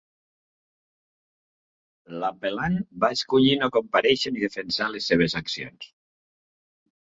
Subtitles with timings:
[2.23, 5.93] L'apel·lant va escollir no comparèixer ni defensar les seves accions.